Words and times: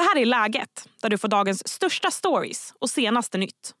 Det 0.00 0.04
här 0.04 0.22
är 0.22 0.26
Läget, 0.26 0.88
där 1.02 1.08
du 1.10 1.18
får 1.18 1.28
dagens 1.28 1.68
största 1.68 2.10
stories 2.10 2.74
och 2.80 2.90
senaste 2.90 3.38
nytt. 3.38 3.72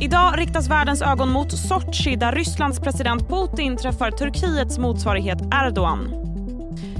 Idag 0.00 0.38
riktas 0.38 0.68
världens 0.68 1.02
ögon 1.02 1.28
mot 1.28 1.52
Sochi 1.52 2.16
där 2.16 2.32
Rysslands 2.32 2.80
president 2.80 3.28
Putin 3.28 3.76
träffar 3.76 4.10
Turkiets 4.10 4.78
motsvarighet 4.78 5.38
Erdogan. 5.54 6.10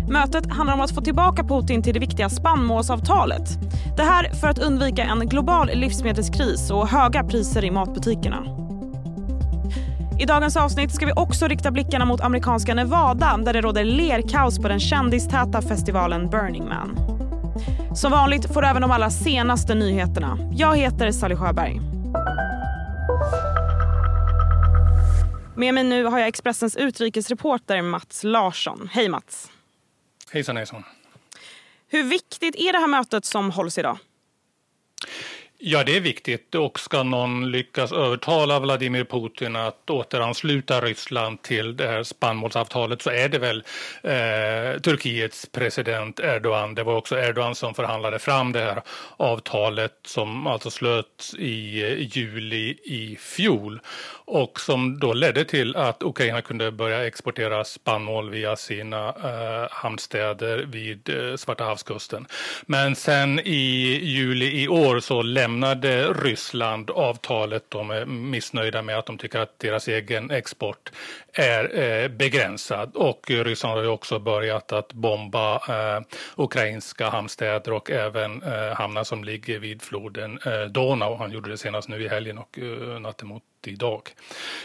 Mötet 0.08 0.52
handlar 0.52 0.74
om 0.74 0.80
att 0.80 0.94
få 0.94 1.00
tillbaka 1.00 1.44
Putin 1.44 1.82
till 1.82 1.94
det 1.94 2.00
viktiga 2.00 2.28
spannmålsavtalet. 2.28 3.48
Det 3.96 4.02
här 4.02 4.34
för 4.34 4.48
att 4.48 4.58
undvika 4.58 5.02
en 5.04 5.28
global 5.28 5.70
livsmedelskris 5.74 6.70
och 6.70 6.88
höga 6.88 7.24
priser 7.24 7.64
i 7.64 7.70
matbutikerna. 7.70 8.44
I 10.20 10.24
dagens 10.24 10.56
avsnitt 10.56 10.94
ska 10.94 11.06
vi 11.06 11.12
också 11.12 11.46
rikta 11.46 11.70
blickarna 11.70 12.04
mot 12.04 12.20
amerikanska 12.20 12.74
Nevada 12.74 13.36
där 13.36 13.52
det 13.52 13.60
råder 13.60 13.84
lerkaos 13.84 14.58
på 14.58 14.68
den 14.68 14.80
kändistäta 14.80 15.62
festivalen 15.62 16.30
Burning 16.30 16.64
Man. 16.68 17.13
Som 17.94 18.12
vanligt 18.12 18.52
får 18.54 18.62
du 18.62 18.68
även 18.68 18.82
de 18.82 18.90
allra 18.90 19.10
senaste 19.10 19.74
nyheterna. 19.74 20.38
Jag 20.52 20.76
heter 20.76 21.10
Sally 21.12 21.36
Sjöberg. 21.36 21.80
Med 25.56 25.74
mig 25.74 25.84
nu 25.84 26.04
har 26.04 26.18
jag 26.18 26.28
Expressens 26.28 26.76
utrikesreporter 26.76 27.82
Mats 27.82 28.24
Larsson. 28.24 28.88
Hej 28.92 29.08
Mats. 29.08 29.50
Hejsan 30.32 30.56
hejsan. 30.56 30.84
Hur 31.88 32.02
viktigt 32.02 32.54
är 32.56 32.72
det 32.72 32.78
här 32.78 32.86
mötet 32.86 33.24
som 33.24 33.50
hålls 33.50 33.78
idag? 33.78 33.98
Ja, 35.66 35.84
det 35.84 35.96
är 35.96 36.00
viktigt. 36.00 36.54
Och 36.54 36.80
ska 36.80 37.02
någon 37.02 37.50
lyckas 37.50 37.92
övertala 37.92 38.60
Vladimir 38.60 39.04
Putin 39.04 39.56
att 39.56 39.90
återansluta 39.90 40.80
Ryssland 40.80 41.42
till 41.42 41.76
det 41.76 41.86
här 41.86 42.02
spannmålsavtalet 42.02 43.02
så 43.02 43.10
är 43.10 43.28
det 43.28 43.38
väl 43.38 43.64
eh, 44.02 44.80
Turkiets 44.80 45.46
president 45.52 46.20
Erdogan. 46.20 46.74
Det 46.74 46.82
var 46.82 46.96
också 46.96 47.18
Erdogan 47.18 47.54
som 47.54 47.74
förhandlade 47.74 48.18
fram 48.18 48.52
det 48.52 48.60
här 48.60 48.82
avtalet 49.16 49.92
som 50.06 50.46
alltså 50.46 50.70
slöts 50.70 51.34
i 51.34 51.82
eh, 51.82 52.18
juli 52.18 52.78
i 52.84 53.16
fjol 53.20 53.80
och 54.26 54.60
som 54.60 54.98
då 54.98 55.12
ledde 55.12 55.44
till 55.44 55.76
att 55.76 56.02
Ukraina 56.02 56.42
kunde 56.42 56.72
börja 56.72 57.06
exportera 57.06 57.64
spannmål 57.64 58.30
via 58.30 58.56
sina 58.56 59.08
eh, 59.08 59.68
hamnstäder 59.70 60.58
vid 60.58 61.08
eh, 61.08 61.36
Svarta 61.36 61.64
havskusten. 61.64 62.26
Men 62.66 62.96
sen 62.96 63.40
i 63.40 64.00
juli 64.02 64.62
i 64.62 64.68
år 64.68 65.00
så 65.00 65.22
lämnade 65.22 65.53
lämnade 65.54 66.12
Ryssland 66.12 66.90
avtalet. 66.90 67.64
De 67.68 67.90
är 67.90 68.06
missnöjda 68.06 68.82
med 68.82 68.98
att 68.98 69.06
de 69.06 69.18
tycker 69.18 69.38
att 69.38 69.58
deras 69.58 69.88
egen 69.88 70.30
export 70.30 70.92
är 71.32 71.78
eh, 71.78 72.08
begränsad 72.08 72.96
och 72.96 73.30
Ryssland 73.30 73.74
har 73.74 73.82
ju 73.82 73.88
också 73.88 74.18
börjat 74.18 74.72
att 74.72 74.92
bomba 74.92 75.54
eh, 75.56 76.02
ukrainska 76.36 77.08
hamnstäder 77.08 77.72
och 77.72 77.90
även 77.90 78.42
eh, 78.42 78.74
hamnar 78.74 79.04
som 79.04 79.24
ligger 79.24 79.58
vid 79.58 79.82
floden 79.82 80.38
eh, 80.46 80.62
Donau. 80.62 81.16
Han 81.16 81.32
gjorde 81.32 81.50
det 81.50 81.58
senast 81.58 81.88
nu 81.88 82.02
i 82.02 82.08
helgen 82.08 82.38
och 82.38 82.58
eh, 82.58 83.00
natten 83.00 83.28
mot 83.28 83.42
idag. 83.66 84.10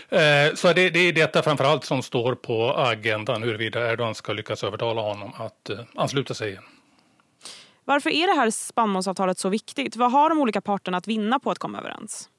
Eh, 0.10 0.54
så 0.56 0.74
det, 0.74 0.90
det 0.90 1.00
är 1.00 1.14
detta 1.14 1.42
framförallt 1.42 1.86
som 1.86 2.04
står 2.04 2.36
på 2.36 2.74
agendan 2.74 3.44
huruvida 3.44 3.92
Erdogan 3.92 4.16
ska 4.16 4.34
lyckas 4.34 4.64
övertala 4.64 5.02
honom 5.02 5.34
att 5.38 5.70
eh, 5.70 5.80
ansluta 5.96 6.34
sig 6.34 6.50
igen. 6.50 6.64
Varför 7.90 8.10
är 8.10 8.28
det 8.28 8.34
här 8.34 8.50
spannmålsavtalet 8.50 9.40
så 9.40 9.50
viktigt? 9.50 9.96
Vad 9.96 10.12
har 10.12 10.30
de 10.30 10.40
olika 10.40 10.62
parterna 10.62 10.98
att 10.98 11.08
vinna 11.08 11.40
på 11.40 11.52
att 11.52 11.60
komma 11.60 11.78
överens? 11.80 12.30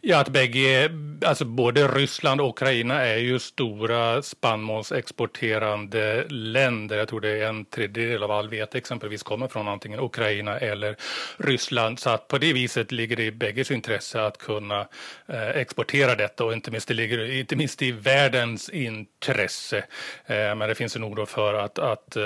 Ja, 0.00 0.20
att 0.20 0.28
bägge, 0.28 0.90
alltså 1.24 1.44
både 1.44 1.88
Ryssland 1.88 2.40
och 2.40 2.48
Ukraina 2.48 3.06
är 3.06 3.16
ju 3.16 3.38
stora 3.38 4.22
spannmålsexporterande 4.22 6.24
länder. 6.28 6.96
Jag 6.96 7.08
tror 7.08 7.20
det 7.20 7.28
är 7.28 7.48
en 7.48 7.64
tredjedel 7.64 8.22
av 8.22 8.30
all 8.30 8.48
vete 8.48 8.78
exempelvis 8.78 9.22
kommer 9.22 9.48
från 9.48 9.68
antingen 9.68 10.00
Ukraina 10.00 10.58
eller 10.58 10.96
Ryssland. 11.36 11.98
Så 11.98 12.10
att 12.10 12.28
på 12.28 12.38
det 12.38 12.52
viset 12.52 12.92
ligger 12.92 13.16
det 13.16 13.24
i 13.24 13.32
bägges 13.32 13.70
intresse 13.70 14.26
att 14.26 14.38
kunna 14.38 14.88
eh, 15.26 15.48
exportera 15.48 16.14
detta 16.14 16.44
och 16.44 16.52
inte 16.52 16.70
minst, 16.70 16.88
det 16.88 16.94
ligger 16.94 17.30
inte 17.30 17.56
minst 17.56 17.82
i 17.82 17.92
världens 17.92 18.68
intresse. 18.68 19.78
Eh, 20.26 20.54
men 20.54 20.58
det 20.58 20.74
finns 20.74 20.96
en 20.96 21.04
oro 21.04 21.26
för 21.26 21.54
att, 21.54 21.78
att 21.78 22.16
eh, 22.16 22.22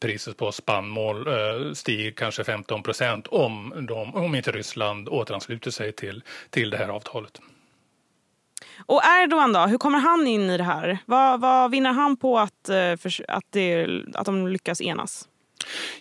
priset 0.00 0.36
på 0.36 0.52
spannmål 0.52 1.26
eh, 1.26 1.72
stiger 1.72 2.10
kanske 2.10 2.44
15 2.44 2.82
procent 2.82 3.26
om, 3.26 3.86
de, 3.88 4.14
om 4.14 4.34
inte 4.34 4.52
Ryssland 4.52 5.08
återansluter 5.08 5.70
sig 5.70 5.92
till, 5.92 6.22
till 6.50 6.67
till 6.70 6.78
det 6.78 6.84
här 6.84 6.92
avtalet. 6.92 7.40
Och 8.86 9.02
Erdogan 9.04 9.52
då, 9.52 9.60
hur 9.60 9.78
kommer 9.78 9.98
han 9.98 10.26
in 10.26 10.50
i 10.50 10.56
det 10.56 10.64
här? 10.64 10.98
Vad, 11.06 11.40
vad 11.40 11.70
vinner 11.70 11.92
han 11.92 12.16
på 12.16 12.38
att, 12.38 12.68
eh, 12.68 12.92
att, 13.28 13.44
det, 13.50 13.86
att 14.14 14.26
de 14.26 14.48
lyckas 14.48 14.80
enas? 14.80 15.28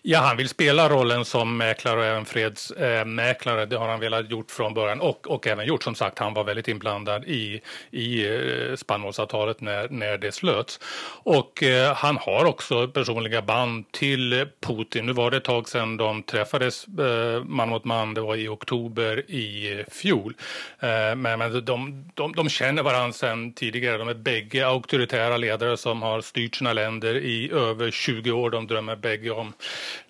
Ja, 0.02 0.20
han 0.20 0.38
vill 0.38 0.50
spela 0.50 0.90
rollen 0.90 1.26
som 1.26 1.58
mäklare 1.58 2.00
och 2.00 2.06
även 2.06 2.26
fredsmäklare. 2.26 3.66
Det 3.66 3.78
har 3.78 3.88
han 3.90 4.00
velat 4.00 4.32
gjort 4.32 4.52
från 4.52 4.74
början 4.74 5.02
och, 5.02 5.28
och 5.28 5.48
även 5.48 5.66
gjort 5.66 5.84
som 5.84 5.96
sagt. 5.96 6.20
Han 6.20 6.34
var 6.34 6.44
väldigt 6.44 6.68
inblandad 6.68 7.26
i, 7.26 7.62
i 7.92 8.26
eh, 8.28 8.76
spannmålsavtalet 8.76 9.62
när, 9.62 9.90
när 9.90 10.18
det 10.18 10.32
slöts. 10.32 10.80
Och 11.24 11.64
eh, 11.64 11.96
han 11.96 12.18
har 12.18 12.46
också 12.46 12.88
personliga 12.88 13.42
band 13.42 13.92
till 13.92 14.48
Putin. 14.62 15.06
Nu 15.06 15.14
var 15.14 15.32
det 15.32 15.38
ett 15.38 15.44
tag 15.44 15.70
sedan 15.70 15.98
de 15.98 16.24
träffades 16.24 16.88
eh, 16.88 17.44
man 17.44 17.70
mot 17.70 17.86
man. 17.86 18.14
Det 18.14 18.22
var 18.22 18.36
i 18.36 18.48
oktober 18.48 19.32
i 19.32 19.84
fjol. 19.92 20.34
Eh, 20.80 21.16
men, 21.16 21.40
men 21.40 21.66
de, 21.66 22.10
de, 22.14 22.34
de 22.36 22.50
känner 22.50 22.84
varandra 22.84 23.14
sedan 23.14 23.54
tidigare. 23.54 23.98
De 23.98 24.08
är 24.08 24.14
bägge 24.14 24.68
auktoritära 24.68 25.38
ledare 25.38 25.78
som 25.78 26.02
har 26.02 26.22
styrt 26.22 26.56
sina 26.56 26.74
länder 26.74 27.16
i 27.16 27.52
över 27.52 27.92
20 27.92 28.32
år. 28.32 28.50
De 28.50 28.68
drömmer 28.68 28.96
bägge 28.96 29.32
om 29.32 29.54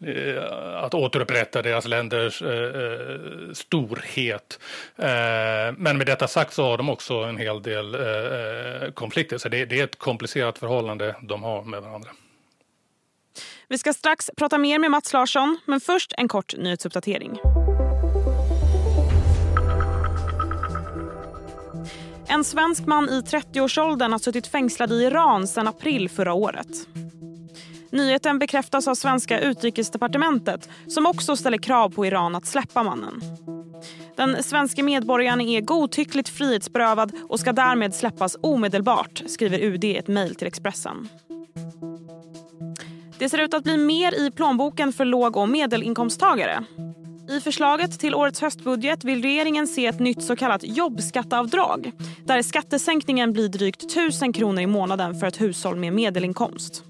Eh, 0.06 0.84
att 0.84 0.94
återupprätta 0.94 1.62
deras 1.62 1.88
länders 1.88 2.42
eh, 2.42 2.50
eh, 2.50 3.54
storhet. 3.54 4.60
Eh, 4.96 5.08
men 5.78 5.98
med 5.98 6.06
detta 6.06 6.28
sagt 6.28 6.54
så 6.54 6.64
har 6.64 6.78
de 6.78 6.90
också 6.90 7.14
en 7.14 7.38
hel 7.38 7.62
del 7.62 7.96
eh, 7.96 8.92
konflikter, 8.92 9.38
så 9.38 9.50
det, 9.50 9.66
det 9.66 9.80
är 9.80 9.84
ett 9.84 10.00
komplicerat 10.00 10.58
förhållande 10.58 11.16
de 11.22 11.44
har 11.44 11.64
med 11.64 11.82
varandra. 11.82 12.10
Vi 13.68 13.78
ska 13.78 13.94
strax 13.94 14.32
prata 14.38 14.58
mer 14.58 14.80
med 14.80 14.92
Mats 14.92 15.14
Larsson, 15.14 15.60
men 15.66 15.80
först 15.80 16.14
en 16.18 16.28
kort 16.28 16.58
nyhetsuppdatering. 16.58 17.40
En 22.30 22.44
svensk 22.44 22.86
man 22.86 23.10
i 23.10 23.22
30-årsåldern 23.22 24.12
har 24.12 24.20
suttit 24.20 24.48
fängslad 24.48 24.92
i 24.92 24.96
Iran 24.96 25.48
sedan 25.48 25.68
april 25.68 26.10
förra 26.10 26.34
året. 26.34 26.68
Nyheten 27.90 28.40
bekräftas 28.40 28.88
av 28.88 28.96
svenska 28.96 29.40
utrikesdepartementet 29.40 30.70
som 30.88 31.06
också 31.06 31.36
ställer 31.36 31.58
krav 31.58 31.90
på 31.90 32.06
Iran 32.06 32.36
att 32.36 32.46
släppa 32.46 32.84
mannen. 32.84 33.22
Den 34.16 34.44
svenska 34.44 34.84
medborgaren 34.84 35.42
är 35.42 35.62
godtyckligt 35.62 36.30
frihetsberövad 36.30 37.12
och 37.30 37.40
ska 37.40 37.53
därmed 37.53 37.96
släppas 37.96 38.38
omedelbart, 38.42 39.24
skriver 39.28 39.59
UD 39.59 39.84
i 39.84 39.98
ett 39.98 40.08
mejl 40.08 40.36
till 40.36 40.48
Expressen. 40.48 41.09
Det 43.20 43.30
ser 43.30 43.38
ut 43.38 43.53
att 43.53 43.64
bli 43.64 43.78
mer 43.78 44.22
i 44.22 44.31
plånboken 44.31 44.94
för 44.94 45.06
låg 45.06 45.38
och 45.38 45.50
medelinkomsttagare. 45.50 46.66
I 47.30 47.40
förslaget 47.40 48.00
till 48.00 48.16
årets 48.16 48.42
höstbudget 48.42 49.04
vill 49.04 49.22
regeringen 49.22 49.68
se 49.68 49.86
ett 49.86 50.00
nytt 50.00 50.24
så 50.24 50.36
kallat 50.36 50.64
jobbskatteavdrag 50.64 51.92
där 52.25 52.42
skattesänkningen 52.42 53.34
blir 53.34 53.50
drygt 53.50 53.84
1000 53.84 54.34
kronor 54.34 54.62
i 54.62 54.68
månaden 54.68 55.19
för 55.19 55.28
ett 55.28 55.42
hushåll 55.42 55.75
med 55.75 55.94
medelinkomst. 55.94 56.84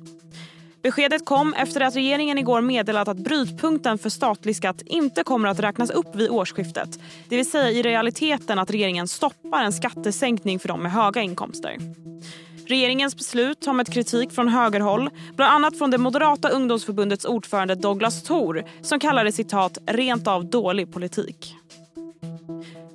Beskedet 0.88 1.25
kom 1.25 1.53
efter 1.53 1.81
att 1.81 1.96
regeringen 1.96 2.38
igår 2.38 2.62
meddelat 2.62 3.08
att 3.08 3.18
brytpunkten 3.18 3.98
för 3.98 4.09
statlig 4.09 4.56
skatt 4.56 4.81
inte 4.86 5.24
kommer 5.24 5.50
att 5.50 5.59
räknas 5.59 5.90
upp 5.90 6.16
vid 6.16 6.30
årsskiftet. 6.30 7.00
Det 7.30 7.36
vill 7.36 7.50
säga 7.50 7.72
i 7.72 7.81
realiteten 7.81 8.59
att 8.59 8.72
regeringen 8.72 9.08
stoppar 9.08 9.64
en 9.64 9.74
skattesänkning 9.74 10.59
för 10.59 10.68
de 10.68 10.84
med 10.84 10.92
höga 10.92 11.22
inkomster. 11.22 11.78
Regeringens 12.68 13.16
beslut 13.16 13.66
har 13.66 13.74
mött 13.74 13.94
kritik 13.94 14.31
från 14.31 14.47
högerhåll, 14.47 15.09
bland 15.36 15.53
annat 15.53 15.78
från 15.78 15.92
det 15.92 15.97
moderata 15.97 16.50
ungdomsförbundets 16.50 17.26
ordförande 17.26 17.76
Douglas 17.76 18.24
Thor 18.24 18.64
som 18.81 19.00
kallar 19.00 19.24
det 19.24 19.31
citat 19.31 19.78
rent 19.86 20.28
av 20.28 20.46
dålig 20.46 20.94
politik. 20.94 21.56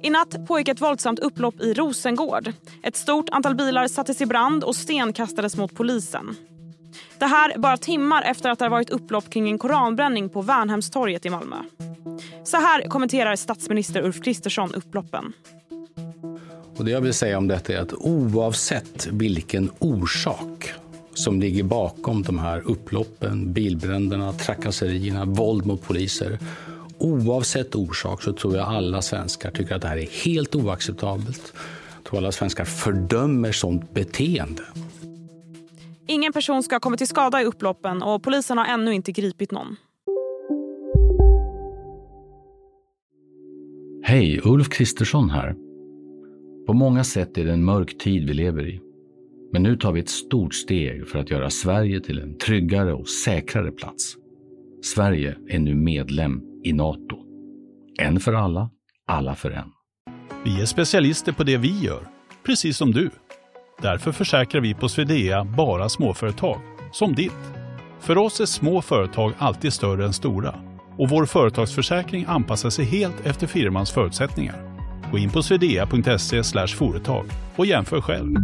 I 0.02 0.10
natt 0.10 0.46
pågick 0.46 0.68
ett 0.68 0.80
våldsamt 0.80 1.18
upplopp 1.18 1.60
i 1.60 1.74
Rosengård. 1.74 2.52
Ett 2.82 2.96
stort 2.96 3.28
antal 3.30 3.54
bilar 3.54 3.88
sattes 3.88 4.20
i 4.20 4.26
brand 4.26 4.64
och 4.64 4.76
sten 4.76 5.12
kastades 5.12 5.56
mot 5.56 5.74
polisen. 5.74 6.36
Det 7.22 7.26
här 7.26 7.58
bara 7.58 7.76
timmar 7.76 8.22
efter 8.22 8.50
att 8.50 8.58
det 8.58 8.68
varit 8.68 8.90
upplopp 8.90 9.30
kring 9.30 9.50
en 9.50 9.58
koranbränning 9.58 10.28
på 10.28 10.42
Värnhemstorget 10.42 11.26
i 11.26 11.30
Malmö. 11.30 11.56
Så 12.44 12.56
här 12.56 12.88
kommenterar 12.88 13.36
statsminister 13.36 14.02
Ulf 14.02 14.22
Kristersson 14.22 14.74
upploppen. 14.74 15.32
Och 16.76 16.84
det 16.84 16.90
jag 16.90 17.00
vill 17.00 17.14
säga 17.14 17.38
om 17.38 17.48
detta 17.48 17.72
är 17.72 17.78
att 17.78 17.92
oavsett 17.92 19.06
vilken 19.06 19.70
orsak 19.78 20.72
som 21.14 21.40
ligger 21.40 21.62
bakom 21.62 22.22
de 22.22 22.38
här 22.38 22.62
upploppen, 22.70 23.52
bilbränderna, 23.52 24.32
trakasserierna, 24.32 25.24
våld 25.24 25.66
mot 25.66 25.82
poliser. 25.82 26.38
Oavsett 26.98 27.74
orsak 27.74 28.22
så 28.22 28.32
tror 28.32 28.56
jag 28.56 28.68
alla 28.68 29.02
svenskar 29.02 29.50
tycker 29.50 29.74
att 29.74 29.82
det 29.82 29.88
här 29.88 29.98
är 29.98 30.24
helt 30.24 30.54
oacceptabelt. 30.54 31.52
Jag 31.94 32.04
tror 32.04 32.18
alla 32.18 32.32
svenskar 32.32 32.64
fördömer 32.64 33.52
sånt 33.52 33.94
beteende. 33.94 34.62
Ingen 36.12 36.32
person 36.32 36.62
ska 36.62 36.74
ha 36.74 36.80
kommit 36.80 36.98
till 36.98 37.08
skada 37.08 37.42
i 37.42 37.44
upploppen 37.44 38.02
och 38.02 38.22
polisen 38.22 38.58
har 38.58 38.64
ännu 38.64 38.94
inte 38.94 39.12
gripit 39.12 39.50
någon. 39.50 39.76
Hej, 44.02 44.40
Ulf 44.44 44.68
Kristersson 44.68 45.30
här. 45.30 45.54
På 46.66 46.72
många 46.72 47.04
sätt 47.04 47.38
är 47.38 47.44
det 47.44 47.52
en 47.52 47.64
mörk 47.64 47.98
tid 47.98 48.28
vi 48.28 48.34
lever 48.34 48.68
i. 48.68 48.80
Men 49.52 49.62
nu 49.62 49.76
tar 49.76 49.92
vi 49.92 50.00
ett 50.00 50.08
stort 50.08 50.54
steg 50.54 51.08
för 51.08 51.18
att 51.18 51.30
göra 51.30 51.50
Sverige 51.50 52.00
till 52.00 52.18
en 52.18 52.38
tryggare 52.38 52.92
och 52.92 53.08
säkrare 53.08 53.70
plats. 53.70 54.16
Sverige 54.82 55.36
är 55.48 55.58
nu 55.58 55.74
medlem 55.74 56.42
i 56.64 56.72
Nato. 56.72 57.16
En 57.98 58.20
för 58.20 58.32
alla, 58.32 58.70
alla 59.06 59.34
för 59.34 59.50
en. 59.50 59.72
Vi 60.44 60.60
är 60.60 60.66
specialister 60.66 61.32
på 61.32 61.44
det 61.44 61.56
vi 61.56 61.80
gör, 61.80 62.08
precis 62.42 62.76
som 62.76 62.92
du. 62.92 63.10
Därför 63.78 64.12
försäkrar 64.12 64.60
vi 64.60 64.74
på 64.74 64.88
Swedea 64.88 65.44
bara 65.44 65.88
småföretag, 65.88 66.60
som 66.92 67.14
ditt. 67.14 67.32
För 68.00 68.18
oss 68.18 68.40
är 68.40 68.46
små 68.46 68.82
företag 68.82 69.32
alltid 69.38 69.72
större 69.72 70.04
än 70.04 70.12
stora 70.12 70.54
och 70.98 71.08
vår 71.08 71.26
företagsförsäkring 71.26 72.24
anpassar 72.28 72.70
sig 72.70 72.84
helt 72.84 73.26
efter 73.26 73.46
firmans 73.46 73.90
förutsättningar. 73.90 74.72
Gå 75.10 75.18
in 75.18 75.30
på 75.30 75.42
swedea.se 75.42 76.66
företag 76.66 77.26
och 77.56 77.66
jämför 77.66 78.00
själv. 78.00 78.34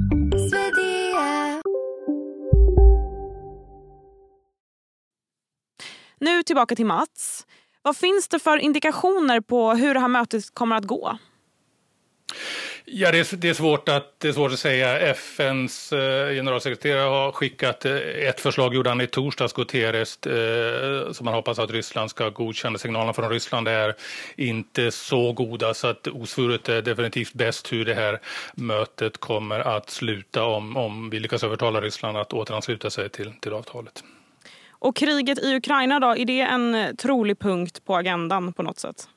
Nu 6.20 6.42
tillbaka 6.42 6.76
till 6.76 6.86
Mats. 6.86 7.46
Vad 7.82 7.96
finns 7.96 8.28
det 8.28 8.38
för 8.38 8.58
indikationer 8.58 9.40
på 9.40 9.72
hur 9.72 9.94
det 9.94 10.00
här 10.00 10.08
mötet 10.08 10.54
kommer 10.54 10.76
att 10.76 10.84
gå? 10.84 11.18
Ja, 12.90 13.12
det 13.12 13.18
är, 13.18 13.36
det 13.36 13.48
är, 13.48 13.54
svårt 13.54 13.88
att, 13.88 14.20
det 14.20 14.28
är 14.28 14.32
svårt 14.32 14.52
att 14.52 14.58
säga. 14.58 14.98
FNs 14.98 15.92
eh, 15.92 16.34
generalsekreterare 16.34 17.08
har 17.08 17.32
skickat 17.32 17.84
eh, 17.84 17.96
ett 17.96 18.40
förslag, 18.40 18.74
gjorde 18.74 18.90
han 18.90 19.00
i 19.00 19.06
torsdags, 19.06 19.52
Guterres, 19.52 20.26
eh, 20.26 21.12
som 21.12 21.24
man 21.24 21.34
hoppas 21.34 21.58
att 21.58 21.70
Ryssland 21.70 22.10
ska 22.10 22.30
godkänna. 22.30 22.78
Signalerna 22.78 23.12
från 23.12 23.30
Ryssland 23.30 23.68
är 23.68 23.94
inte 24.36 24.90
så 24.90 25.32
goda, 25.32 25.74
så 25.74 25.86
att 25.86 26.06
osvuret 26.06 26.68
är 26.68 26.82
definitivt 26.82 27.32
bäst 27.32 27.72
hur 27.72 27.84
det 27.84 27.94
här 27.94 28.20
mötet 28.54 29.18
kommer 29.18 29.60
att 29.60 29.90
sluta 29.90 30.44
om, 30.44 30.76
om 30.76 31.10
vi 31.10 31.20
lyckas 31.20 31.44
övertala 31.44 31.80
Ryssland 31.80 32.16
att 32.16 32.32
återansluta 32.32 32.90
sig 32.90 33.08
till, 33.08 33.32
till 33.40 33.52
avtalet. 33.52 34.04
Och 34.70 34.96
kriget 34.96 35.38
i 35.38 35.56
Ukraina 35.56 36.00
då, 36.00 36.16
är 36.16 36.24
det 36.24 36.40
en 36.40 36.74
eh, 36.74 36.94
trolig 36.94 37.38
punkt 37.38 37.84
på 37.84 37.96
agendan 37.96 38.52
på 38.52 38.62
något 38.62 38.78
sätt? 38.78 39.08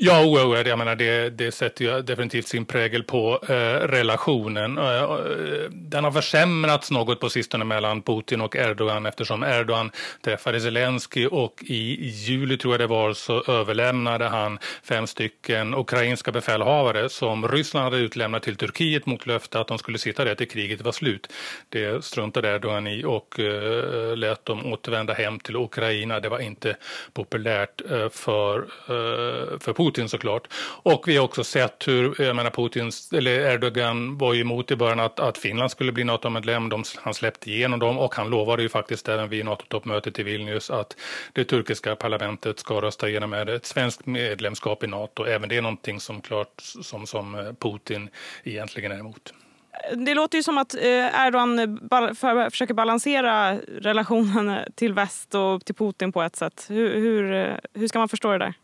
Ja, 0.00 0.24
oerhört. 0.24 0.66
Jag 0.66 0.78
menar, 0.78 0.96
det, 0.96 1.30
det 1.30 1.52
sätter 1.52 1.84
ju 1.84 2.02
definitivt 2.02 2.48
sin 2.48 2.64
prägel 2.64 3.02
på 3.02 3.40
eh, 3.48 3.54
relationen. 3.86 4.78
Eh, 4.78 5.02
eh, 5.02 5.70
den 5.70 6.04
har 6.04 6.10
försämrats 6.10 6.90
något 6.90 7.20
på 7.20 7.30
sistone 7.30 7.64
mellan 7.64 8.02
Putin 8.02 8.40
och 8.40 8.56
Erdogan 8.56 9.06
eftersom 9.06 9.42
Erdogan 9.42 9.90
träffade 10.24 10.60
Zelensky 10.60 11.26
och 11.26 11.62
i 11.66 12.08
juli 12.08 12.56
tror 12.56 12.74
jag 12.74 12.80
det 12.80 12.86
var 12.86 13.12
så 13.12 13.42
överlämnade 13.48 14.24
han 14.28 14.58
fem 14.82 15.06
stycken 15.06 15.74
ukrainska 15.74 16.32
befälhavare 16.32 17.08
som 17.08 17.48
Ryssland 17.48 17.84
hade 17.84 17.98
utlämnat 17.98 18.42
till 18.42 18.56
Turkiet 18.56 19.06
mot 19.06 19.26
löfte 19.26 19.60
att 19.60 19.68
de 19.68 19.78
skulle 19.78 19.98
sitta 19.98 20.24
där 20.24 20.34
till 20.34 20.48
kriget 20.48 20.80
var 20.80 20.92
slut. 20.92 21.32
Det 21.68 22.04
struntade 22.04 22.54
Erdogan 22.54 22.86
i 22.86 23.04
och 23.04 23.40
eh, 23.40 24.16
lät 24.16 24.44
dem 24.44 24.72
återvända 24.72 25.12
hem 25.12 25.40
till 25.40 25.56
Ukraina. 25.56 26.20
Det 26.20 26.28
var 26.28 26.38
inte 26.38 26.76
populärt 27.12 27.90
eh, 27.90 28.08
för, 28.08 28.58
eh, 28.88 29.58
för 29.58 29.72
Putin 29.72 29.87
Putin 29.88 30.08
såklart. 30.08 30.48
Och 30.82 31.08
vi 31.08 31.16
har 31.16 31.24
också 31.24 31.44
sett 31.44 31.88
hur, 31.88 32.22
jag 32.22 32.36
menar 32.36 32.50
Putins, 32.50 33.12
eller 33.12 33.30
Erdogan 33.30 34.18
var 34.18 34.34
ju 34.34 34.40
emot 34.40 34.70
i 34.70 34.76
början 34.76 35.00
att, 35.00 35.20
att 35.20 35.38
Finland 35.38 35.70
skulle 35.70 35.92
bli 35.92 36.04
NATO-medlem. 36.04 36.70
Han 36.96 37.14
släppte 37.14 37.50
igenom 37.50 37.78
dem 37.78 37.98
och 37.98 38.14
han 38.14 38.30
lovade 38.30 38.62
ju 38.62 38.68
faktiskt 38.68 39.08
även 39.08 39.28
vid 39.28 39.44
NATO-toppmötet 39.44 40.18
i 40.18 40.22
Vilnius 40.22 40.70
att 40.70 40.96
det 41.32 41.44
turkiska 41.44 41.96
parlamentet 41.96 42.58
ska 42.58 42.80
rösta 42.80 43.08
igenom 43.08 43.32
ett 43.32 43.66
svenskt 43.66 44.06
medlemskap 44.06 44.84
i 44.84 44.86
NATO. 44.86 45.24
Även 45.24 45.48
det 45.48 45.56
är 45.56 45.62
någonting 45.62 46.00
som 46.00 46.20
klart 46.20 46.52
som, 46.60 47.06
som 47.06 47.34
eh, 47.34 47.52
Putin 47.60 48.10
egentligen 48.44 48.92
är 48.92 48.98
emot. 48.98 49.32
Det 49.94 50.14
låter 50.14 50.38
ju 50.38 50.42
som 50.42 50.58
att 50.58 50.74
eh, 50.74 51.26
Erdogan 51.26 51.78
försöker 52.50 52.74
balansera 52.74 53.58
relationen 53.58 54.72
till 54.74 54.92
väst 54.92 55.34
och 55.34 55.64
till 55.64 55.74
Putin 55.74 56.12
på 56.12 56.22
ett 56.22 56.36
sätt. 56.36 56.66
Hur, 56.68 56.94
hur, 56.94 57.34
eh, 57.34 57.54
hur 57.74 57.88
ska 57.88 57.98
man 57.98 58.08
förstå 58.08 58.32
det 58.32 58.38
där? 58.38 58.54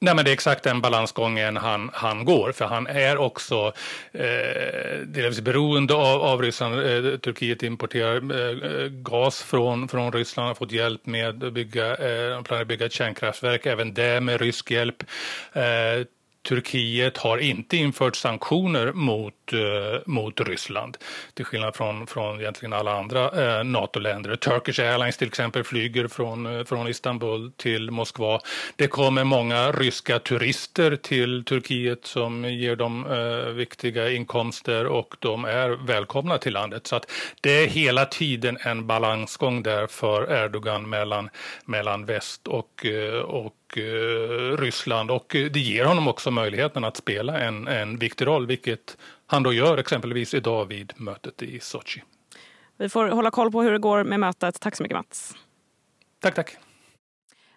Nej, 0.00 0.14
men 0.14 0.24
det 0.24 0.30
är 0.30 0.32
exakt 0.32 0.62
den 0.62 0.80
balansgången 0.80 1.56
han, 1.56 1.90
han 1.92 2.24
går, 2.24 2.52
för 2.52 2.64
han 2.64 2.86
är 2.86 3.16
också 3.16 3.72
eh, 4.12 4.98
delvis 5.06 5.40
beroende 5.40 5.94
av, 5.94 6.22
av 6.22 6.42
Ryssland. 6.42 6.74
Eh, 6.74 7.16
Turkiet 7.18 7.62
importerar 7.62 8.16
eh, 8.16 8.88
gas 8.88 9.42
från, 9.42 9.88
från 9.88 10.12
Ryssland, 10.12 10.46
har 10.46 10.54
fått 10.54 10.72
hjälp 10.72 11.06
med 11.06 11.44
att 11.44 11.52
bygga, 11.52 11.90
eh, 11.90 12.42
planerar 12.42 12.62
att 12.62 12.68
bygga 12.68 12.86
ett 12.86 12.92
kärnkraftverk, 12.92 13.66
även 13.66 13.94
det 13.94 14.20
med 14.20 14.40
rysk 14.40 14.70
hjälp. 14.70 15.02
Eh, 15.52 16.06
Turkiet 16.48 17.16
har 17.16 17.38
inte 17.38 17.76
infört 17.76 18.16
sanktioner 18.16 18.92
mot, 18.92 19.52
eh, 19.52 20.00
mot 20.06 20.40
Ryssland 20.40 20.96
till 21.34 21.44
skillnad 21.44 21.76
från, 21.76 22.06
från 22.06 22.40
egentligen 22.40 22.72
alla 22.72 22.98
andra 22.98 23.58
eh, 23.58 23.64
NATO-länder. 23.64 24.36
Turkish 24.36 24.80
Airlines 24.80 25.16
till 25.16 25.28
exempel 25.28 25.64
flyger 25.64 26.08
från, 26.08 26.46
eh, 26.46 26.64
från 26.64 26.88
Istanbul 26.88 27.52
till 27.56 27.90
Moskva. 27.90 28.40
Det 28.76 28.86
kommer 28.86 29.24
många 29.24 29.72
ryska 29.72 30.18
turister 30.18 30.96
till 30.96 31.44
Turkiet 31.44 32.06
som 32.06 32.44
ger 32.44 32.76
dem 32.76 33.06
eh, 33.06 33.52
viktiga 33.52 34.10
inkomster 34.10 34.86
och 34.86 35.16
de 35.18 35.44
är 35.44 35.86
välkomna 35.86 36.38
till 36.38 36.52
landet. 36.52 36.86
Så 36.86 36.96
att 36.96 37.10
det 37.40 37.50
är 37.50 37.66
hela 37.66 38.04
tiden 38.04 38.58
en 38.60 38.86
balansgång 38.86 39.62
där 39.62 39.86
för 39.86 40.44
Erdogan 40.44 40.88
mellan, 40.88 41.30
mellan 41.64 42.04
väst 42.04 42.46
och, 42.46 42.86
eh, 42.86 43.20
och 43.20 43.54
och 43.68 43.78
eh, 43.78 44.56
Ryssland 44.56 45.10
och 45.10 45.26
det 45.30 45.60
ger 45.60 45.84
honom 45.84 46.08
också 46.08 46.30
möjligheten 46.30 46.84
att 46.84 46.96
spela 46.96 47.40
en, 47.40 47.68
en 47.68 47.98
viktig 47.98 48.26
roll, 48.26 48.46
vilket 48.46 48.96
han 49.26 49.42
då 49.42 49.52
gör 49.52 49.78
exempelvis 49.78 50.34
idag 50.34 50.66
vid 50.66 50.92
mötet 50.96 51.42
i 51.42 51.60
Sochi. 51.60 52.02
Vi 52.78 52.88
får 52.88 53.08
hålla 53.08 53.30
koll 53.30 53.52
på 53.52 53.62
hur 53.62 53.72
det 53.72 53.78
går 53.78 54.04
med 54.04 54.20
mötet. 54.20 54.60
Tack 54.60 54.76
så 54.76 54.82
mycket 54.82 54.96
Mats. 54.98 55.34
Tack, 56.22 56.34
tack. 56.34 56.56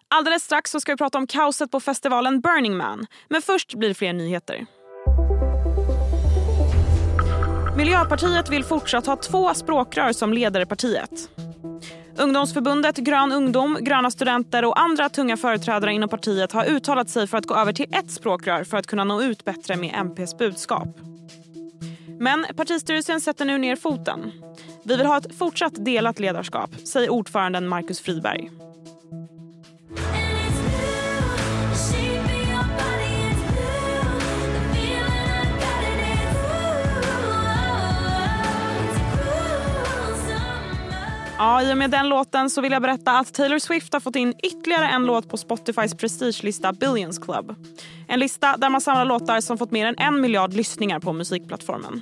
Alldeles 0.08 0.44
strax 0.44 0.72
så 0.72 0.80
ska 0.80 0.92
vi 0.92 0.98
prata 0.98 1.18
om 1.18 1.28
kaoset 1.28 1.72
på 1.72 1.80
festivalen 1.80 2.42
Burning 2.42 2.78
Man. 2.78 3.06
Men 3.30 3.42
först 3.42 3.74
blir 3.74 3.90
det 3.90 3.96
fler 3.96 4.14
nyheter. 4.14 4.66
Miljöpartiet 7.78 8.50
vill 8.50 8.64
fortsatt 8.64 9.06
ha 9.06 9.16
två 9.16 9.54
språkrör 9.54 10.14
som 10.14 10.34
leder 10.34 10.66
partiet. 10.66 11.30
Ungdomsförbundet 12.18 12.98
Grön 12.98 13.31
ungdom, 13.31 13.78
Gröna 13.81 14.12
studenter 14.12 14.66
och 14.66 14.80
andra 14.80 15.10
tunga 15.10 15.38
företrädare 15.38 15.94
inom 15.94 16.10
partiet 16.10 16.52
har 16.52 16.66
uttalat 16.66 17.10
sig 17.10 17.28
för 17.28 17.38
att 17.38 17.46
gå 17.46 17.56
över 17.56 17.74
till 17.74 17.94
ett 17.94 18.12
språkrör 18.12 18.64
för 18.64 18.78
att 18.78 18.88
kunna 18.88 19.04
nå 19.04 19.21
ut 19.21 19.45
bättre 19.45 19.76
med 19.76 19.95
MPs 19.95 20.38
budskap. 20.38 20.88
Men 22.19 22.45
partistyrelsen 22.56 23.21
sätter 23.21 23.45
nu 23.45 23.57
ner 23.57 23.76
foten. 23.76 24.31
Vi 24.83 24.97
vill 24.97 25.06
ha 25.06 25.18
ett 25.18 25.38
fortsatt 25.38 25.85
delat 25.85 26.19
ledarskap, 26.19 26.69
säger 26.88 27.09
ordföranden 27.09 27.68
Markus 27.68 28.00
Friberg. 28.02 28.50
Ja, 41.42 41.64
I 41.64 41.74
och 41.74 41.78
med 41.78 41.92
den 41.92 42.10
låten 42.10 42.50
så 42.50 42.62
vill 42.62 42.71
jag 42.71 42.81
berätta 42.81 43.12
att 43.12 43.33
Taylor 43.33 43.60
Swift 43.60 43.94
har 43.94 44.00
fått 44.00 44.16
in 44.16 44.33
ytterligare 44.44 44.88
en 44.88 45.06
låt 45.06 45.30
på 45.30 45.38
Spotifys 45.38 45.94
prestigelista 45.94 46.74
Billions 46.74 47.19
Club. 47.19 47.56
En 48.07 48.19
lista 48.19 48.57
där 48.57 48.69
man 48.69 48.81
samlar 48.81 49.06
låtar 49.06 49.42
som 49.42 49.57
fått 49.57 49.71
mer 49.71 49.86
än 49.86 49.95
en 49.98 50.21
miljard 50.21 50.54
lyssningar 50.54 51.00
på 51.00 51.14
musikplattformen. 51.14 52.02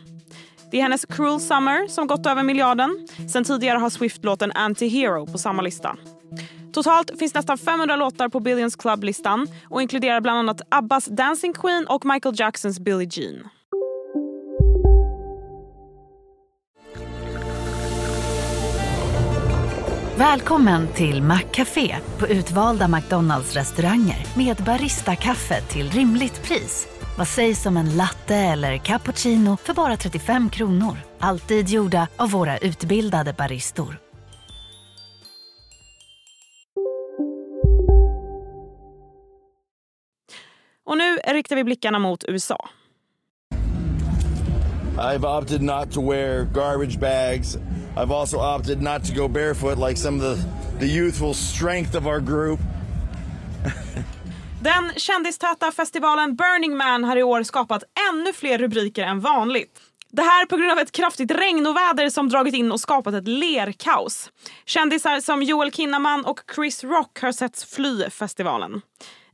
Det 0.71 0.77
är 0.77 0.81
hennes 0.81 1.05
Cruel 1.05 1.39
Summer 1.39 1.87
som 1.87 2.07
gått 2.07 2.25
över 2.25 2.43
miljarden. 2.43 3.07
Sen 3.33 3.43
tidigare 3.43 3.77
har 3.77 3.89
Swift 3.89 4.23
låten 4.23 4.51
Anti-Hero 4.51 5.31
på 5.31 5.37
samma 5.37 5.61
lista. 5.61 5.95
Totalt 6.73 7.11
finns 7.19 7.33
nästan 7.33 7.57
500 7.57 7.95
låtar 7.95 8.29
på 8.29 8.39
Billions 8.39 8.75
Club-listan 8.75 9.47
och 9.69 9.81
inkluderar 9.81 10.21
bland 10.21 10.39
annat 10.39 10.61
Abbas 10.69 11.05
Dancing 11.05 11.53
Queen 11.53 11.85
och 11.87 12.05
Michael 12.05 12.35
Jacksons 12.39 12.79
Billie 12.79 13.09
Jean. 13.11 13.49
Välkommen 20.19 20.87
till 20.87 21.21
Maccafé 21.21 21.95
på 22.17 22.27
utvalda 22.27 22.87
McDonalds 22.87 23.55
restauranger 23.55 24.37
med 24.37 24.57
Baristakaffe 24.57 25.61
till 25.61 25.89
rimligt 25.89 26.43
pris. 26.43 26.87
Vad 27.17 27.27
sägs 27.27 27.65
om 27.65 27.77
en 27.77 27.97
latte 27.97 28.35
eller 28.35 28.77
cappuccino 28.77 29.57
för 29.57 29.73
bara 29.73 29.97
35 29.97 30.49
kronor? 30.49 30.97
Alltid 31.19 31.69
gjorda 31.69 32.07
av 32.17 32.31
våra 32.31 32.57
utbildade 32.57 33.33
baristor. 33.33 33.99
Och 40.85 40.97
nu 40.97 41.17
riktar 41.17 41.55
vi 41.55 41.63
blickarna 41.63 41.99
mot 41.99 42.23
USA. 42.27 42.69
I've 44.99 45.25
opted 45.25 45.61
not 45.61 45.91
to 45.91 46.01
wear 46.01 46.43
garbage 46.53 46.99
bags 46.99 47.57
I've 47.97 48.11
also 48.11 48.37
opted 48.37 48.81
not 48.81 49.03
to 49.05 49.13
go 49.13 49.27
barefoot 49.27 49.77
like 49.77 49.97
some 49.97 50.21
of 50.21 50.21
the, 50.21 50.45
the 50.79 50.87
youthful 50.87 51.33
strength 51.33 51.95
of 51.95 52.07
our 52.07 52.19
group. 52.19 52.59
Den 54.61 54.91
kändistäta 54.95 55.71
festivalen 55.71 56.35
Burning 56.35 56.77
Man 56.77 57.03
har 57.03 57.15
i 57.15 57.23
år 57.23 57.43
skapat 57.43 57.83
ännu 58.09 58.33
fler 58.33 58.57
rubriker 58.57 59.03
än 59.03 59.19
vanligt. 59.19 59.81
Det 60.11 60.21
här 60.21 60.45
på 60.45 60.57
grund 60.57 60.71
av 60.71 60.79
ett 60.79 60.91
kraftigt 60.91 61.31
regnoväder 61.31 62.09
som 62.09 62.29
dragit 62.29 62.55
in 62.55 62.71
och 62.71 62.79
skapat 62.79 63.13
ett 63.13 63.27
lerkaos. 63.27 64.31
Kändisar 64.65 65.19
som 65.19 65.43
Joel 65.43 65.71
Kinnaman 65.71 66.25
och 66.25 66.39
Chris 66.55 66.83
Rock 66.83 67.21
har 67.21 67.31
setts 67.31 67.65
fly 67.75 68.09
festivalen. 68.09 68.81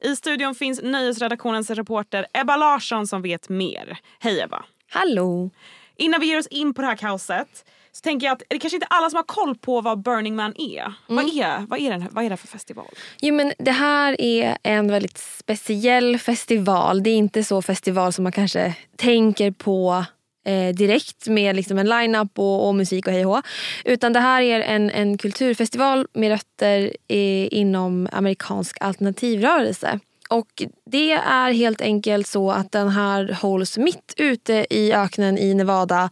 I 0.01 0.15
studion 0.15 0.55
finns 0.55 0.81
nöjesredaktionens 0.83 1.69
reporter 1.69 2.25
Ebba 2.33 2.57
Larsson 2.57 3.07
som 3.07 3.21
vet 3.21 3.49
mer. 3.49 3.97
Hej 4.19 4.41
Ebba! 4.41 4.65
Hallå! 4.95 5.49
Innan 5.97 6.19
vi 6.19 6.27
ger 6.27 6.39
oss 6.39 6.47
in 6.47 6.73
på 6.73 6.81
det 6.81 6.87
här 6.87 6.95
kaoset 6.95 7.65
så 7.91 8.01
tänker 8.01 8.27
jag 8.27 8.33
att 8.33 8.43
det 8.47 8.59
kanske 8.59 8.75
inte 8.75 8.87
alla 8.87 9.09
som 9.09 9.17
har 9.17 9.23
koll 9.23 9.55
på 9.55 9.81
vad 9.81 10.01
Burning 10.01 10.35
Man 10.35 10.53
är. 10.57 10.81
Mm. 10.83 10.95
Vad, 11.07 11.25
är 11.25 11.65
vad, 11.67 11.79
är 11.79 11.89
den, 11.89 12.07
vad 12.11 12.25
är 12.25 12.29
det 12.29 12.37
för 12.37 12.47
festival? 12.47 12.87
Jo, 13.21 13.35
men 13.35 13.53
det 13.59 13.71
här 13.71 14.21
är 14.21 14.57
en 14.63 14.91
väldigt 14.91 15.17
speciell 15.17 16.17
festival. 16.17 17.03
Det 17.03 17.09
är 17.09 17.15
inte 17.15 17.43
så 17.43 17.61
festival 17.61 18.13
som 18.13 18.23
man 18.23 18.31
kanske 18.31 18.75
tänker 18.95 19.51
på 19.51 20.05
eh, 20.45 20.75
direkt 20.75 21.27
med 21.27 21.55
liksom 21.55 21.77
en 21.77 21.89
line-up 21.89 22.39
och, 22.39 22.67
och, 22.67 22.75
musik 22.75 23.07
och 23.07 23.13
hej 23.13 23.25
och 23.25 23.41
Utan 23.85 24.13
det 24.13 24.19
här 24.19 24.41
är 24.41 24.61
en, 24.61 24.89
en 24.89 25.17
kulturfestival 25.17 26.07
med 26.13 26.29
rötter 26.29 26.97
i, 27.07 27.47
inom 27.51 28.09
amerikansk 28.11 28.77
alternativrörelse. 28.79 29.99
Och 30.29 30.63
Det 30.85 31.11
är 31.11 31.51
helt 31.51 31.81
enkelt 31.81 32.27
så 32.27 32.51
att 32.51 32.71
den 32.71 32.89
här 32.89 33.37
hålls 33.41 33.77
mitt 33.77 34.13
ute 34.17 34.65
i 34.69 34.93
öknen 34.93 35.37
i 35.37 35.53
Nevada 35.53 36.09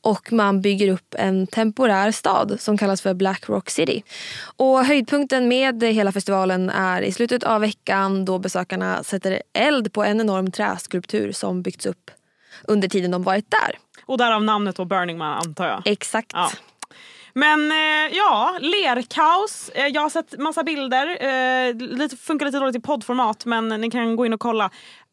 och 0.00 0.32
man 0.32 0.60
bygger 0.60 0.92
upp 0.92 1.14
en 1.18 1.46
temporär 1.46 2.10
stad 2.10 2.56
som 2.60 2.78
kallas 2.78 3.02
för 3.02 3.14
Black 3.14 3.48
Rock 3.48 3.70
City. 3.70 4.02
Och 4.56 4.84
Höjdpunkten 4.84 5.48
med 5.48 5.82
hela 5.82 6.12
festivalen 6.12 6.70
är 6.70 7.02
i 7.02 7.12
slutet 7.12 7.44
av 7.44 7.60
veckan 7.60 8.24
då 8.24 8.38
besökarna 8.38 9.02
sätter 9.02 9.42
eld 9.52 9.92
på 9.92 10.04
en 10.04 10.20
enorm 10.20 10.50
träskulptur 10.50 11.32
som 11.32 11.62
byggts 11.62 11.86
upp 11.86 12.10
under 12.62 12.88
tiden 12.88 13.10
de 13.10 13.22
varit 13.22 13.50
där. 13.50 13.78
Och 14.06 14.18
därav 14.18 14.44
namnet 14.44 14.76
då 14.76 14.84
Burning 14.84 15.18
Man 15.18 15.38
antar 15.38 15.66
jag? 15.66 15.82
Exakt. 15.84 16.30
Ja. 16.34 16.50
Men 17.36 17.70
eh, 17.70 18.16
ja, 18.16 18.58
lerkaos. 18.60 19.68
Eh, 19.74 19.86
jag 19.86 20.02
har 20.02 20.10
sett 20.10 20.38
massa 20.38 20.62
bilder. 20.62 21.06
Eh, 21.20 21.74
lite, 21.74 22.16
funkar 22.16 22.46
lite 22.46 22.58
dåligt 22.58 22.76
i 22.76 22.80
poddformat 22.80 23.44
men 23.44 23.68
ni 23.68 23.90
kan 23.90 24.16
gå 24.16 24.26
in 24.26 24.32
och 24.32 24.40
kolla. 24.40 24.70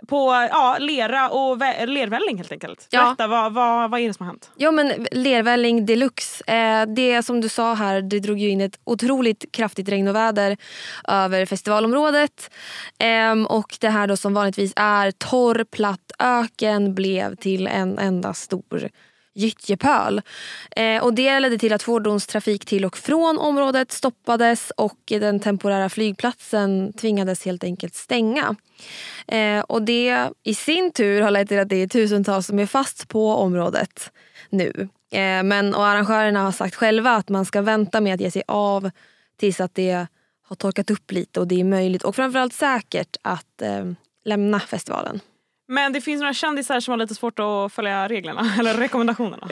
På 0.07 0.47
ja, 0.51 0.77
lera 0.79 1.29
och 1.29 1.57
lervälling 1.87 2.37
helt 2.37 2.51
enkelt. 2.51 2.87
Berätta, 2.91 3.15
ja. 3.23 3.27
vad, 3.27 3.53
vad, 3.53 3.91
vad 3.91 3.99
är 3.99 4.07
det 4.07 4.13
som 4.13 4.25
har 4.25 4.33
hänt? 4.33 4.51
Ja 4.55 4.71
men 4.71 5.07
lervälling 5.11 5.85
deluxe. 5.85 6.43
Eh, 6.47 6.85
det 6.85 7.23
som 7.23 7.41
du 7.41 7.49
sa 7.49 7.73
här, 7.73 8.01
det 8.01 8.19
drog 8.19 8.39
ju 8.39 8.49
in 8.49 8.61
ett 8.61 8.79
otroligt 8.83 9.51
kraftigt 9.51 9.89
regn 9.89 10.07
och 10.07 10.15
väder 10.15 10.57
över 11.07 11.45
festivalområdet. 11.45 12.51
Eh, 12.99 13.43
och 13.43 13.77
det 13.79 13.89
här 13.89 14.07
då 14.07 14.17
som 14.17 14.33
vanligtvis 14.33 14.73
är 14.75 15.11
torr 15.11 15.63
platt 15.63 16.11
öken 16.19 16.95
blev 16.95 17.35
till 17.35 17.67
en 17.67 17.97
enda 17.97 18.33
stor 18.33 18.89
gyttjepöl. 19.33 20.21
Eh, 20.75 21.03
och 21.03 21.13
det 21.13 21.39
ledde 21.39 21.57
till 21.57 21.73
att 21.73 21.83
fordonstrafik 21.83 22.65
till 22.65 22.85
och 22.85 22.97
från 22.97 23.37
området 23.37 23.91
stoppades 23.91 24.71
och 24.77 24.99
den 25.05 25.39
temporära 25.39 25.89
flygplatsen 25.89 26.93
tvingades 26.93 27.45
helt 27.45 27.63
enkelt 27.63 27.95
stänga. 27.95 28.55
Eh, 29.27 29.59
och 29.59 29.81
det 29.81 30.29
i 30.43 30.55
sin 30.55 30.91
tur 30.91 31.21
har 31.21 31.31
lett 31.31 31.47
till 31.47 31.59
att 31.59 31.69
det 31.69 31.75
är 31.75 31.87
tusentals 31.87 32.47
som 32.47 32.59
är 32.59 32.65
fast 32.65 33.07
på 33.07 33.35
området 33.35 34.11
nu. 34.49 34.89
Eh, 35.11 35.43
men 35.43 35.75
och 35.75 35.85
arrangörerna 35.85 36.43
har 36.43 36.51
sagt 36.51 36.75
själva 36.75 37.11
att 37.11 37.29
man 37.29 37.45
ska 37.45 37.61
vänta 37.61 38.01
med 38.01 38.13
att 38.13 38.21
ge 38.21 38.31
sig 38.31 38.43
av 38.47 38.91
tills 39.39 39.61
att 39.61 39.75
det 39.75 40.07
har 40.47 40.55
torkat 40.55 40.91
upp 40.91 41.11
lite 41.11 41.39
och 41.39 41.47
det 41.47 41.59
är 41.59 41.63
möjligt 41.63 42.03
och 42.03 42.15
framförallt 42.15 42.53
säkert 42.53 43.17
att 43.21 43.61
eh, 43.61 43.85
lämna 44.25 44.59
festivalen. 44.59 45.19
Men 45.71 45.93
det 45.93 46.01
finns 46.01 46.19
några 46.19 46.33
kändisar 46.33 46.79
som 46.79 46.91
har 46.91 46.97
lite 46.97 47.15
svårt 47.15 47.39
att 47.39 47.73
följa 47.73 48.07
reglerna 48.07 48.53
eller 48.59 48.73
rekommendationerna. 48.73 49.49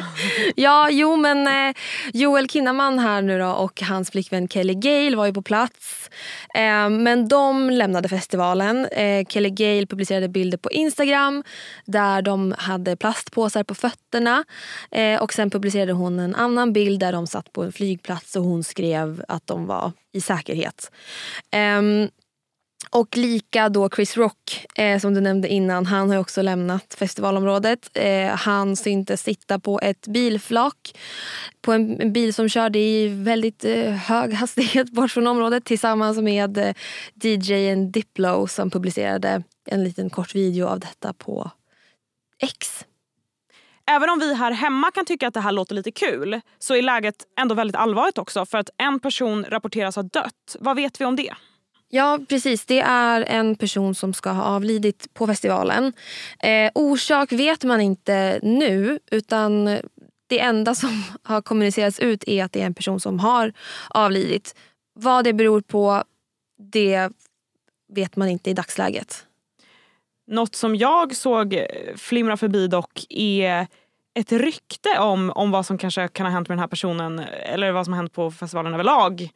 ja, 0.55 0.89
jo 0.89 1.15
men 1.15 1.47
eh, 1.47 1.75
Joel 2.13 2.49
Kinnaman 2.49 2.99
här 2.99 3.21
nu 3.21 3.39
då 3.39 3.47
och 3.47 3.81
hans 3.81 4.11
flickvän 4.11 4.47
Kelly 4.47 4.73
Gale 4.73 5.15
var 5.15 5.25
ju 5.25 5.33
på 5.33 5.41
plats. 5.41 6.09
Eh, 6.55 6.89
men 6.89 7.27
de 7.27 7.69
lämnade 7.69 8.09
festivalen. 8.09 8.85
Eh, 8.85 9.25
Kelly 9.25 9.49
Gale 9.49 9.85
publicerade 9.85 10.29
bilder 10.29 10.57
på 10.57 10.71
Instagram 10.71 11.43
där 11.85 12.21
de 12.21 12.55
hade 12.57 12.95
plastpåsar 12.95 13.63
på 13.63 13.75
fötterna. 13.75 14.43
Eh, 14.91 15.21
och 15.21 15.33
sen 15.33 15.49
publicerade 15.49 15.93
hon 15.93 16.19
en 16.19 16.35
annan 16.35 16.73
bild 16.73 16.99
där 16.99 17.11
de 17.11 17.27
satt 17.27 17.53
på 17.53 17.63
en 17.63 17.71
flygplats 17.71 18.35
och 18.35 18.43
hon 18.43 18.63
skrev 18.63 19.23
att 19.27 19.47
de 19.47 19.65
var 19.65 19.91
i 20.13 20.21
säkerhet. 20.21 20.91
Ehm, 21.51 22.09
och 22.89 23.17
lika 23.17 23.69
då 23.69 23.89
Chris 23.89 24.17
Rock, 24.17 24.65
eh, 24.75 25.00
som 25.00 25.13
du 25.13 25.21
nämnde 25.21 25.48
innan, 25.48 25.86
han 25.86 26.09
har 26.09 26.17
också 26.17 26.41
lämnat 26.41 26.93
festivalområdet. 26.93 27.89
Eh, 27.93 28.27
han 28.27 28.75
syntes 28.75 29.24
sitta 29.24 29.59
på 29.59 29.79
ett 29.79 30.07
bilflak 30.07 30.98
på 31.62 31.74
en, 31.74 32.01
en 32.01 32.13
bil 32.13 32.33
som 32.33 32.50
körde 32.50 32.79
i 32.79 33.07
väldigt 33.07 33.65
eh, 33.65 33.91
hög 33.91 34.33
hastighet 34.33 34.89
bort 34.91 35.12
från 35.12 35.27
området 35.27 35.65
tillsammans 35.65 36.17
med 36.17 36.57
eh, 36.57 36.74
DJen 37.24 37.91
Diplo 37.91 38.48
som 38.48 38.69
publicerade 38.69 39.43
en 39.65 39.83
liten 39.83 40.09
kort 40.09 40.36
video 40.36 40.67
av 40.67 40.79
detta 40.79 41.13
på 41.13 41.51
X. 42.41 42.86
Även 43.91 44.09
om 44.09 44.19
vi 44.19 44.33
här 44.33 44.51
hemma 44.51 44.91
kan 44.91 45.05
tycka 45.05 45.27
att 45.27 45.33
det 45.33 45.41
här 45.41 45.51
låter 45.51 45.75
lite 45.75 45.91
kul 45.91 46.41
så 46.59 46.75
är 46.75 46.81
läget 46.81 47.15
ändå 47.39 47.55
väldigt 47.55 47.75
allvarligt 47.75 48.17
också 48.17 48.45
för 48.45 48.57
att 48.57 48.69
en 48.77 49.00
person 49.00 49.45
rapporteras 49.45 49.95
ha 49.95 50.03
dött. 50.03 50.55
Vad 50.59 50.75
vet 50.75 51.01
vi 51.01 51.05
om 51.05 51.15
det? 51.15 51.33
Ja, 51.91 52.19
precis. 52.29 52.65
Det 52.65 52.79
är 52.79 53.22
en 53.22 53.55
person 53.55 53.96
som 53.96 54.13
ska 54.13 54.29
ha 54.29 54.43
avlidit 54.43 55.13
på 55.13 55.27
festivalen. 55.27 55.93
Eh, 56.39 56.72
orsak 56.75 57.31
vet 57.31 57.63
man 57.63 57.81
inte 57.81 58.39
nu, 58.43 59.00
utan 59.12 59.65
det 60.27 60.39
enda 60.39 60.75
som 60.75 61.03
har 61.24 61.41
kommunicerats 61.41 62.00
ut 62.00 62.24
är 62.27 62.43
att 62.43 62.51
det 62.51 62.62
är 62.62 62.65
en 62.65 62.74
person 62.74 63.00
som 63.00 63.19
har 63.19 63.53
avlidit. 63.89 64.55
Vad 64.93 65.24
det 65.24 65.34
beror 65.34 65.62
på, 65.62 66.03
det 66.58 67.10
vet 67.93 68.15
man 68.15 68.29
inte 68.29 68.50
i 68.50 68.53
dagsläget. 68.53 69.25
Något 70.27 70.55
som 70.55 70.75
jag 70.75 71.15
såg 71.15 71.65
flimra 71.96 72.38
förbi 72.38 72.67
dock 72.67 73.05
är 73.10 73.67
ett 74.13 74.31
rykte 74.31 75.00
om, 75.00 75.31
om 75.36 75.51
vad 75.51 75.65
som 75.65 75.77
kanske 75.77 76.08
kan 76.08 76.25
ha 76.25 76.34
hänt 76.34 76.48
med 76.48 76.58
den 76.58 76.60
här 76.60 76.67
personen 76.67 77.19
eller 77.19 77.72
vad 77.72 77.86
som 77.86 77.93
har 77.93 77.98
hänt 77.98 78.13
på 78.13 78.31
festivalen 78.31 78.74
överlag 78.74 79.29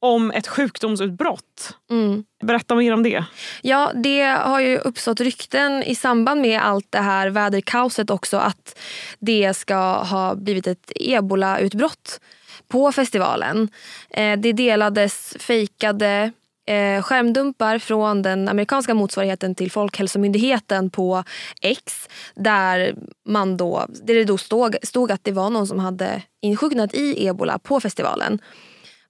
om 0.00 0.30
ett 0.30 0.46
sjukdomsutbrott. 0.46 1.76
Mm. 1.90 2.24
Berätta 2.42 2.74
mer 2.74 2.94
om 2.94 3.02
det. 3.02 3.24
Ja, 3.62 3.92
det 3.94 4.22
har 4.22 4.60
ju 4.60 4.78
uppstått 4.78 5.20
rykten 5.20 5.82
i 5.82 5.94
samband 5.94 6.40
med 6.40 6.60
allt 6.60 6.86
det 6.90 6.98
här 6.98 7.28
väderkaoset 7.28 8.10
också 8.10 8.36
att 8.36 8.78
det 9.18 9.54
ska 9.54 10.02
ha 10.02 10.34
blivit 10.34 10.66
ett 10.66 10.92
ebolautbrott 10.94 12.20
på 12.68 12.92
festivalen. 12.92 13.68
Eh, 14.10 14.38
det 14.38 14.52
delades 14.52 15.36
fejkade 15.38 16.32
eh, 16.66 17.02
skärmdumpar 17.02 17.78
från 17.78 18.22
den 18.22 18.48
amerikanska 18.48 18.94
motsvarigheten 18.94 19.54
till 19.54 19.70
Folkhälsomyndigheten 19.70 20.90
på 20.90 21.24
X 21.62 22.08
där 22.34 22.94
man 23.28 23.56
då, 23.56 23.86
där 23.88 24.14
det 24.14 24.24
då 24.24 24.38
stod, 24.38 24.76
stod 24.82 25.10
att 25.12 25.24
det 25.24 25.32
var 25.32 25.50
någon 25.50 25.66
som 25.66 25.78
hade 25.78 26.22
insjuknat 26.42 26.94
i 26.94 27.26
ebola 27.26 27.58
på 27.58 27.80
festivalen. 27.80 28.40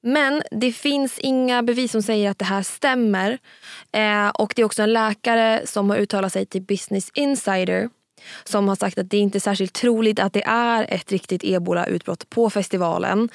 Men 0.02 0.42
det 0.50 0.72
finns 0.72 1.18
inga 1.18 1.62
bevis 1.62 1.92
som 1.92 2.02
säger 2.02 2.30
att 2.30 2.38
det 2.38 2.44
här 2.44 2.62
stämmer. 2.62 3.38
Eh, 3.92 4.28
och 4.28 4.52
Det 4.56 4.62
är 4.62 4.66
också 4.66 4.82
en 4.82 4.92
läkare 4.92 5.62
som 5.64 5.90
har 5.90 5.96
uttalat 5.96 6.32
sig 6.32 6.46
till 6.46 6.62
Business 6.62 7.10
Insider 7.14 7.88
som 8.44 8.68
har 8.68 8.76
sagt 8.76 8.98
att 8.98 9.10
det 9.10 9.18
inte 9.18 9.38
är 9.38 9.40
särskilt 9.40 9.72
troligt 9.72 10.18
att 10.18 10.32
det 10.32 10.42
är 10.46 10.86
ett 10.88 11.12
riktigt 11.12 11.44
ebola-utbrott 11.44 12.30
på 12.30 12.50
festivalen. 12.50 13.28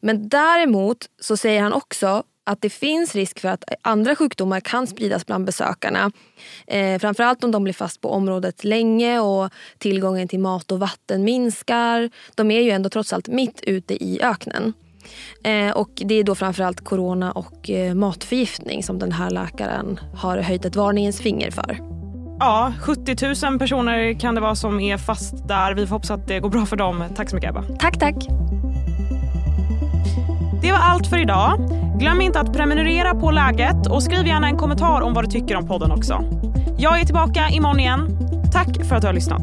Men 0.00 0.28
däremot 0.28 0.98
så 1.20 1.36
säger 1.36 1.62
han 1.62 1.72
också 1.72 2.22
att 2.44 2.62
det 2.62 2.70
finns 2.70 3.14
risk 3.14 3.40
för 3.40 3.48
att 3.48 3.64
andra 3.82 4.16
sjukdomar 4.16 4.60
kan 4.60 4.86
spridas 4.86 5.26
bland 5.26 5.44
besökarna. 5.44 6.10
Eh, 6.66 6.98
framförallt 6.98 7.44
om 7.44 7.50
de 7.50 7.64
blir 7.64 7.74
fast 7.74 8.00
på 8.00 8.10
området 8.10 8.64
länge 8.64 9.20
och 9.20 9.52
tillgången 9.78 10.28
till 10.28 10.40
mat 10.40 10.72
och 10.72 10.80
vatten 10.80 11.24
minskar. 11.24 12.10
De 12.34 12.50
är 12.50 12.60
ju 12.60 12.70
ändå 12.70 12.88
trots 12.88 13.12
allt 13.12 13.28
mitt 13.28 13.60
ute 13.62 14.04
i 14.04 14.22
öknen. 14.22 14.72
Eh, 15.44 15.70
och 15.70 15.90
Det 15.94 16.14
är 16.14 16.24
då 16.24 16.34
framförallt 16.34 16.84
corona 16.84 17.32
och 17.32 17.70
eh, 17.70 17.94
matförgiftning 17.94 18.82
som 18.82 18.98
den 18.98 19.12
här 19.12 19.30
läkaren 19.30 20.00
har 20.14 20.38
höjt 20.38 20.64
ett 20.64 20.76
varningens 20.76 21.20
finger 21.20 21.50
för. 21.50 21.78
Ja, 22.38 22.72
70 22.80 23.46
000 23.50 23.58
personer 23.58 24.20
kan 24.20 24.34
det 24.34 24.40
vara 24.40 24.54
som 24.54 24.80
är 24.80 24.96
fast 24.96 25.48
där. 25.48 25.74
Vi 25.74 25.86
får 25.86 25.94
hoppas 25.94 26.10
att 26.10 26.28
det 26.28 26.40
går 26.40 26.48
bra 26.48 26.66
för 26.66 26.76
dem. 26.76 27.04
Tack 27.16 27.30
så 27.30 27.36
mycket 27.36 27.50
Ebba. 27.50 27.64
Tack, 27.78 27.98
tack. 27.98 28.14
Det 30.62 30.72
var 30.72 30.78
allt 30.78 31.06
för 31.06 31.18
idag. 31.18 31.68
Glöm 31.98 32.20
inte 32.20 32.40
att 32.40 32.52
prenumerera 32.52 33.14
på 33.14 33.30
läget 33.30 33.86
och 33.86 34.02
skriv 34.02 34.26
gärna 34.26 34.46
en 34.46 34.56
kommentar 34.56 35.00
om 35.00 35.14
vad 35.14 35.24
du 35.24 35.30
tycker 35.30 35.56
om 35.56 35.66
podden 35.66 35.90
också. 35.92 36.24
Jag 36.78 37.00
är 37.00 37.04
tillbaka 37.04 37.48
imorgon 37.48 37.80
igen. 37.80 38.18
Tack 38.52 38.84
för 38.84 38.96
att 38.96 39.02
du 39.02 39.08
har 39.08 39.14
lyssnat. 39.14 39.42